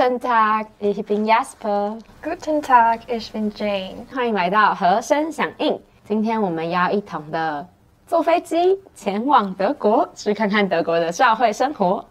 [0.00, 1.98] Guten Tag, ich bin Jasper.
[2.22, 4.06] Guten Tag, ich bin Jane.
[4.10, 5.78] 欢迎来到和声响应。
[6.08, 7.68] 今天我们要一同的
[8.06, 12.02] 坐飞机前往德国，去看看德国的社会生活。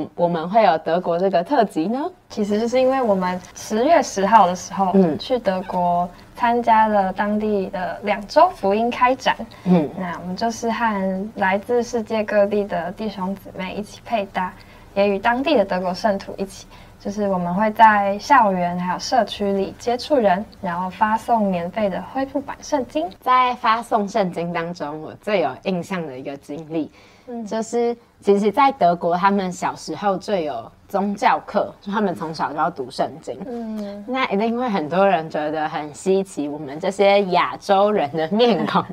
[0.00, 2.10] 么我们会有德国这个特辑呢？
[2.28, 9.36] 其实就是因为我们十月十号的时候，嗯去德国参加了当地的两周福音开展。
[9.64, 14.52] 嗯，那我们就是和来自世界各地的弟兄姊妹一起配搭，
[14.94, 16.66] 也与当地的德国圣徒一起，
[17.00, 23.08] 就是我们会在校园还有社区里接触人，然后发送免费的恢复版圣经。
[23.20, 26.90] 在发送圣经当中，我最有印象的一个经历，
[27.28, 33.38] 嗯就是其实，在德国他们小时候最有宗教课，就他们从小就要读圣经。
[33.46, 38.84] 嗯，那一定会很多人觉得很稀奇，我们这些亚洲人的面孔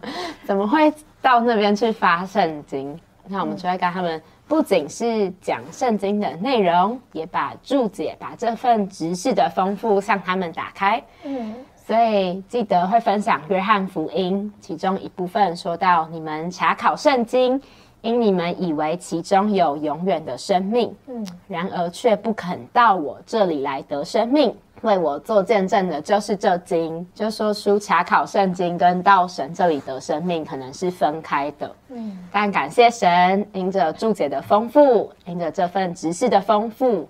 [0.45, 2.99] 怎么会到那边去发圣经？
[3.25, 11.01] 那我们就会跟他们，不仅是讲圣经的内容，也把注解、把这份知识的丰富向他们打开。
[11.23, 11.55] 嗯，
[11.87, 17.61] 所以记得会分享约翰福音，其中一部分说到你们查考圣经，
[18.03, 24.53] 因你们以为其中有永远的生命，嗯，然而却不肯到我这里来得生命。
[24.81, 31.73] 为我做见证的就是这经，就说书查考圣经跟到神这里得生命可能是分开的。
[31.87, 37.07] 嗯，但感谢神，因着注解的丰富，因着这份知识的丰富，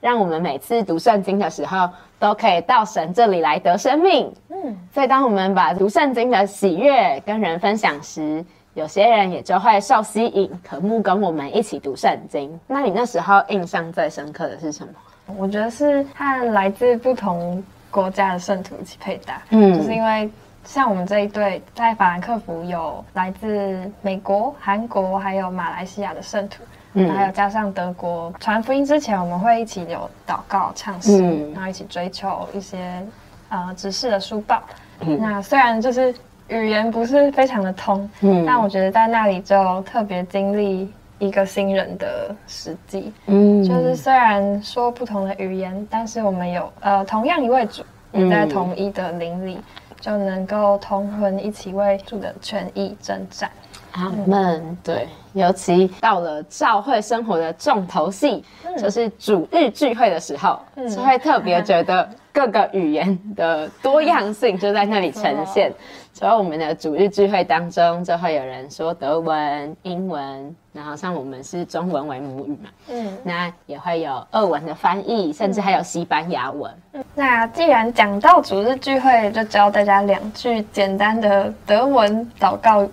[0.00, 4.28] 让我们每次读圣经的时候，都可以到神这里来得生命。
[4.48, 8.44] 嗯，所以，当我们把读圣经的喜悦跟人分享时，
[8.74, 12.58] 有些人也就会受吸引，渴慕跟我们一起读圣经。
[12.66, 14.92] 那你那时候印象最深刻的是什么？
[15.36, 19.40] 我觉得是和来自不同国家的圣徒一起配搭。
[19.50, 20.30] 嗯就是因为
[20.64, 26.62] 像我们这一队在法兰克福有来自美国、韩国还有马来西亚的圣徒，
[26.94, 33.06] 嗯还有加上德国传福音之前，我们会一起有祷告、唱诗，嗯然后一起追求一些
[33.48, 34.62] 呃指示的书报。
[35.00, 36.14] 嗯那虽然就是
[36.52, 43.12] 语言不是非常的通，嗯但我觉得在那里就特别经历一个新人的时机。
[43.26, 49.58] 嗯就是虽然说不同的语言，但是我们有呃同样一位主，也在嗯同一的邻里，
[50.00, 53.50] 就能够同魂一起为主的权益征战。
[53.92, 54.76] 阿门。
[54.82, 58.44] 对，尤其到了教会生活的重头戏，
[58.78, 65.72] 就是主日聚会的时候，嗯就会特别觉得各个语言的多样性就在那里呈现。
[66.12, 76.70] 所以我们的主日聚会当中，就会有人说德文、英文，然后像我们是中文为母语嘛，嗯，那也会有俄文的翻译，甚至还有西班牙文。
[77.14, 82.86] 那既然讲到主日聚会，就教大家两句简单的德文祷告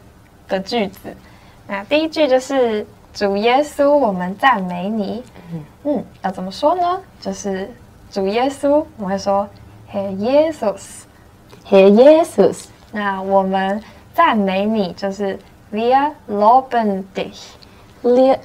[0.47, 1.13] 的句子。
[1.67, 5.23] 那第一句就是“主耶稣，我们赞美你”。
[5.83, 7.01] 嗯，要怎么说呢？
[7.19, 7.69] 就是
[8.09, 9.47] 主耶稣，我们会说
[9.91, 11.03] “Herr Jesus”。
[11.69, 13.81] Herr Jesus，那我们
[14.13, 15.37] 赞美你，就是
[15.71, 17.51] Wir loben dich。
[18.01, 18.39] wir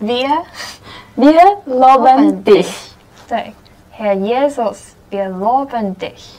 [0.00, 0.44] Wir
[1.16, 2.90] wir loben dich。
[3.28, 3.52] 对
[3.96, 6.38] ，Herr Jesus，Wir loben dich。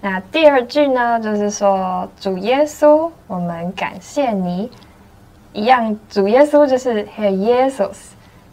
[0.00, 4.70] 那第二句呢，就是说主耶稣，我们感谢你。
[5.52, 7.96] 一样，主耶稣就是 Herr Jesus。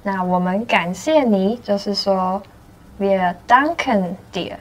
[0.03, 2.41] 那我们感谢你，就是说
[2.99, 4.53] Wir danken dir。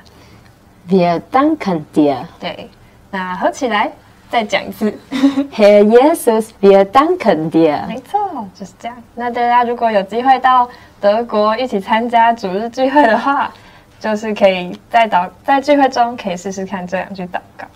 [0.89, 2.27] Wir danken dir。
[2.41, 2.69] 对，
[3.13, 3.93] 那合起来
[4.31, 4.91] 再讲一次。
[5.53, 7.87] Herr Jesus, wir danken dir。
[7.87, 8.97] 没错，就是这样。
[9.15, 10.67] 那大家如果有机会到
[10.99, 13.53] 德国一起参加主日聚会的话，
[14.01, 17.67] 就是可以在祷在聚会中可以试试看这两句祷告。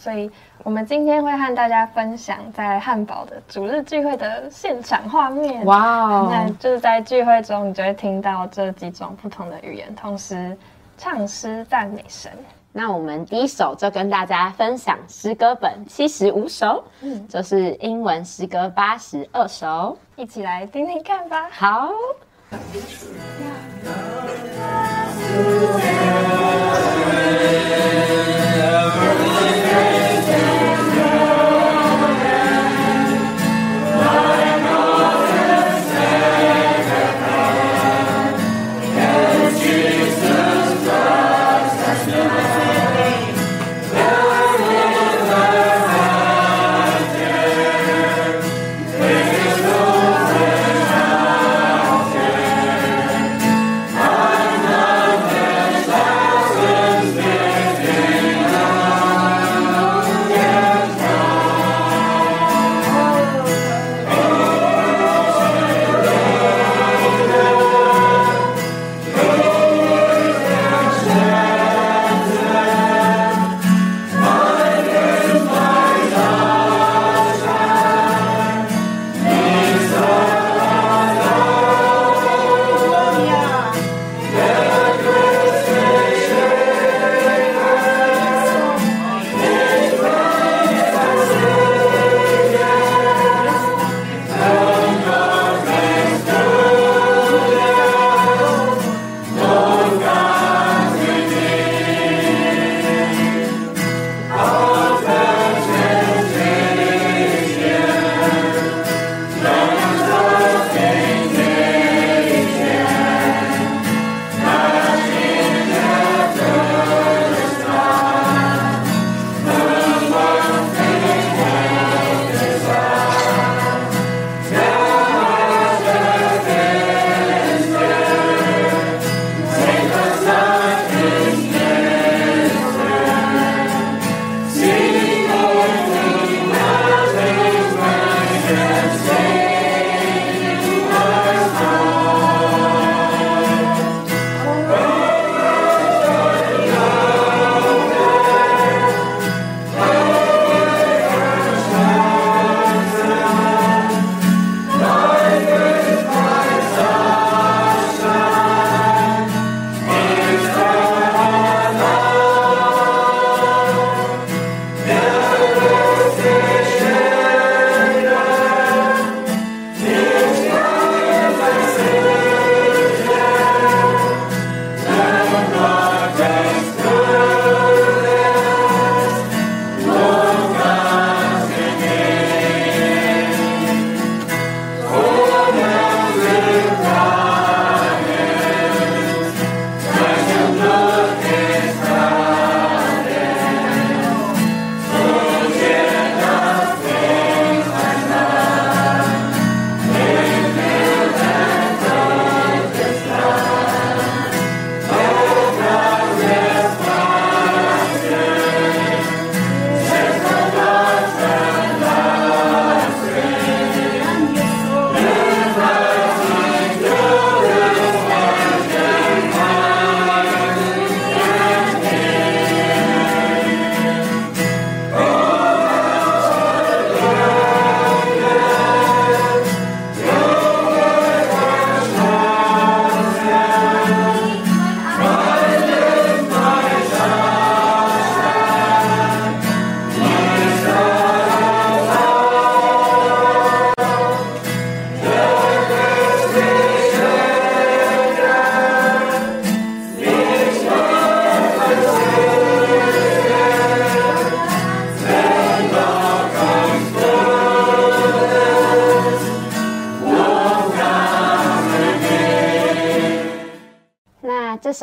[0.00, 0.28] 所以
[0.64, 5.64] 我们今天会和大家分享在汉堡的主日聚会的现场画面。
[5.64, 6.56] 哇哦那哦！
[6.58, 10.54] 就是在聚会中，你就会听到这几种不同的语言，同时
[10.98, 12.32] 唱诗赞美神。
[12.76, 19.96] 那我们第一首就跟大家分享诗歌本七十五首，嗯就是英文诗歌八十二首。
[20.16, 21.48] 一起来听听看吧。
[21.52, 21.92] 好。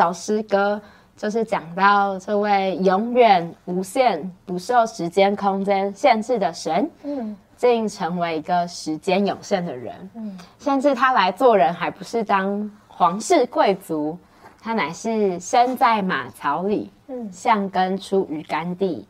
[0.02, 0.82] 首诗歌
[1.16, 14.18] 就是讲到这位永远无限、不受时间空间限制的神，嗯，竟成为一个时间有限的人，嗯，甚至他来做人还不是当皇室贵族，
[14.60, 19.08] 他乃是身在马槽里，嗯，像根出于干地，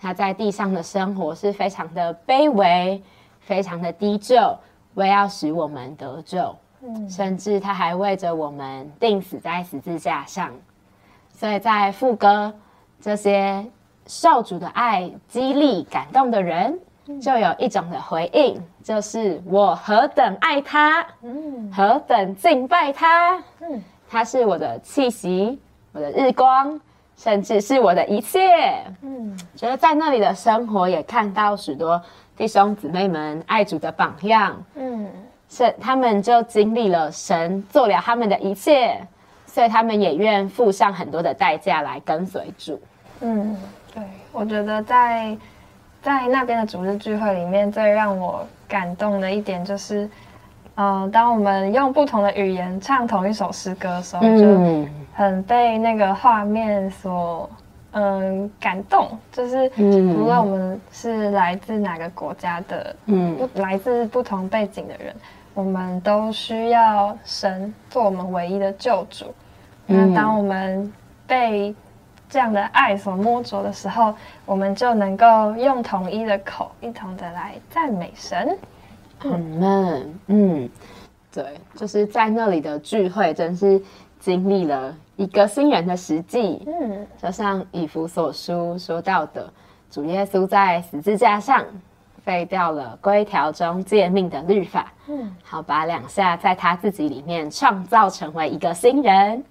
[0.00, 3.02] 他在地上的生活是非常的卑微，
[3.40, 4.56] 非常的低就，
[4.94, 6.56] 为要使我们得救。
[7.08, 10.50] 甚至他还为着我们钉死在十字架上，
[11.30, 12.52] 所以在副歌
[13.00, 13.64] 这些
[14.06, 16.78] 受主的爱激励感动的人，
[17.20, 25.60] 就有一种的回应，就是我何等爱他，嗯，何等敬拜他，嗯，他是我的气息，
[25.92, 26.80] 我的日光，
[27.16, 28.40] 甚至是我的一切，
[29.02, 32.00] 嗯，觉得在那里的生活也看到许多
[32.36, 35.06] 弟兄姊妹们爱主的榜样，嗯。
[35.52, 38.96] 是，他们就经历了神做了他们的一切，
[39.46, 42.80] 所以他们也愿付上很多的代价来跟随主。
[43.20, 43.56] 嗯，
[43.92, 45.36] 对，我觉得在
[46.00, 50.08] 在那边的主日聚会里面，最让我感动的一点就是，
[50.76, 57.50] 嗯，当我们用不同的语言唱同一首诗歌的时候，就很被那个画面所
[57.90, 59.08] 嗯感动。
[59.32, 65.12] 就是无论我们是来自哪个国家的，嗯，来自不同背景的人。
[65.60, 69.26] 我们都需要神做我们唯一的救主。
[69.84, 70.90] 那当我们
[71.26, 71.74] 被
[72.30, 74.14] 这样的爱所摸着的时候，
[74.46, 78.58] 我们就能够用统一的口，一同的来赞美神。
[79.18, 80.20] 阿门。
[80.28, 80.66] 嗯，
[81.30, 83.78] 对，就是在那里的聚会，真是
[84.18, 86.66] 经历了一个新人的实际。
[86.66, 89.52] 嗯，就像以弗所书说到的，
[89.90, 91.62] 主耶稣在十字架上。
[92.24, 99.42] 废掉了规条中诫命的律法，嗯，好把两下在他自己里面创造成为一个新人。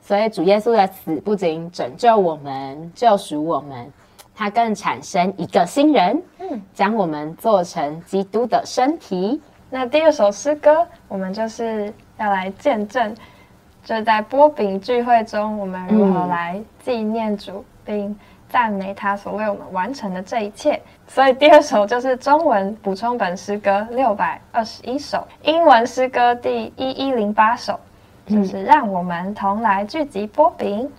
[0.00, 3.92] 所以主耶稣的死不仅拯救我们、救赎我们，
[4.34, 9.40] 他更产生一个新人，嗯，将我们做成基督的身体。
[9.68, 13.12] 那第二首诗歌，我们就是要来见证，
[13.86, 20.82] 就在波饼聚会中，我们如何来纪念主并赞美他所为我们完成的这一切？
[21.06, 27.78] 所以第二首就是中文补充本诗歌六百二十一首，英文诗歌第一一零八首，
[28.26, 30.90] 就是让我们同来聚集波饼。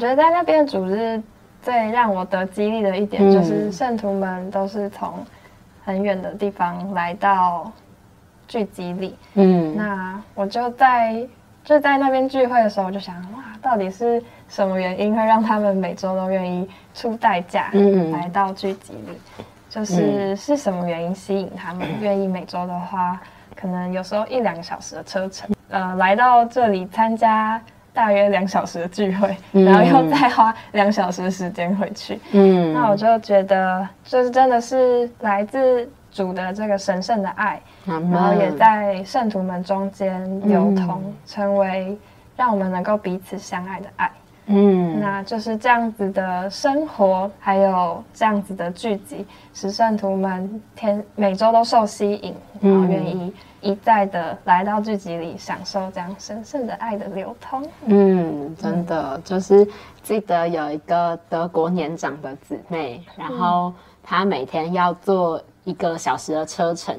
[0.00, 1.22] 觉得在那边组织
[1.62, 5.24] 最让我得激励的一点，就是圣徒们都是从
[5.84, 7.70] 很远的地方来到
[8.48, 9.14] 聚集里。
[9.34, 11.24] 嗯，那我就在
[11.62, 17.70] 就在那边聚会的时候，我就想，哇，到底是什么原因会让他们每周都愿意出代价
[18.10, 19.44] 来到聚集里？
[19.68, 21.86] 就是是什么原因吸引他们？
[22.00, 23.20] 愿意每周的话，
[23.54, 27.60] 可能有时候一两个小时的车程，呃，来到这里参加
[28.00, 32.18] 大约两小时的聚会，然后又再花两小时的时间回去。
[32.32, 41.94] 嗯，那我就觉得，这是真的是来自主的这个神圣的爱，然后也在圣徒们中间流通，成为
[42.38, 44.10] 让我们能够彼此相爱的爱。
[44.46, 57.66] 嗯，那就是这样子的生活，还有这样子的聚集，使圣徒们天每周都受吸引，然后愿意一再的来到聚集里，享受这样神圣的爱的流通。
[57.86, 59.66] 嗯，真的就是
[60.02, 66.96] 记得有一个德国年长的姊妹，然后她每天要坐一个小时的车程。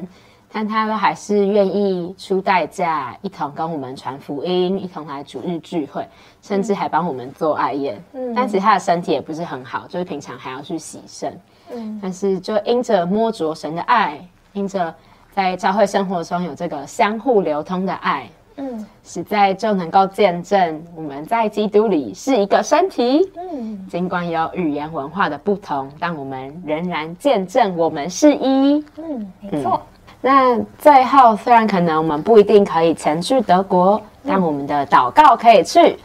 [0.53, 6.05] 但她都还是愿意出代价，一同跟我们传福音，一同来主日聚会，
[6.41, 8.03] 甚至还帮我们做爱宴。
[8.11, 11.39] 嗯，但其实她的身体也不是很好，就是平常还要去洗肾。
[11.71, 14.19] 嗯，但是就因着摸着神的爱，
[14.51, 14.93] 因着
[15.35, 23.29] 在教会生活中有这个相互流通的爱，嗯，实在就能够见证我们在基督里是一个身体。
[23.37, 28.83] 嗯，尽管有语言文化的不同，但我们仍然见证我们是一。
[28.97, 29.81] 嗯，没错。
[30.19, 35.97] 那最后，虽然可能我们不一定可以前去德国，但我们的祷告可以去，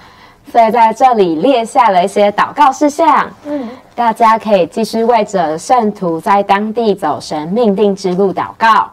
[0.50, 3.28] 所以在这里列下了一些祷告事项。
[3.44, 8.90] 嗯，大家可以继续为着圣徒在当地走神命定之路祷告，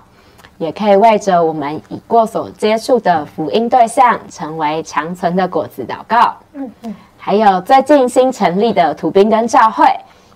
[0.63, 6.33] 也可以为着我们已过所接触的福音对象成为长存的果子祷告。
[6.53, 9.85] 嗯嗯，还有最近新成立的土兵跟教会，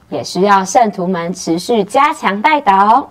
[0.09, 3.09] 也需要圣徒们持续加强带导。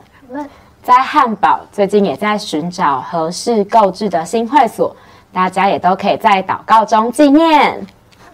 [0.82, 4.94] 在汉堡最近也在寻找合适购置的新会所，
[5.32, 7.84] 大家也都可以在祷告中纪念。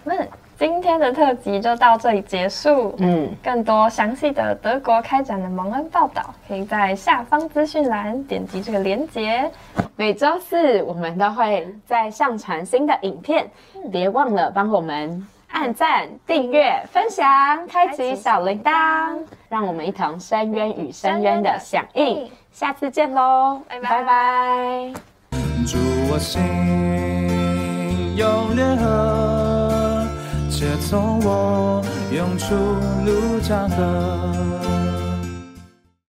[0.03, 0.13] 那
[0.63, 2.95] 今天的特辑就到这里结束。
[2.99, 9.51] 嗯，更多详细的德国开展的蒙恩报道，可以在下方资讯栏点击这个链接。
[9.97, 13.45] 每周四我们都会再上传新的影片，
[13.91, 15.27] 别忘了帮我们。
[15.51, 17.27] 按赞、订阅、分享、
[17.67, 19.17] 开启小铃铛，
[19.49, 22.31] 让我们一同深渊与深渊的响应。
[22.53, 24.93] 下次见喽，拜拜拜。
[25.67, 25.77] 祝
[26.09, 26.41] 我心
[28.15, 29.32] 永联合，
[30.63, 32.55] 且从我涌出
[33.05, 34.62] 路江河。